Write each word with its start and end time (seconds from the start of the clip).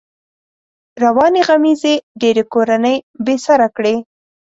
روانې 1.03 1.41
غمېزې 1.47 1.93
ډېری 2.21 2.43
کورنۍ 2.53 2.95
بې 3.25 3.35
سره 3.45 3.67
کړې. 3.75 3.95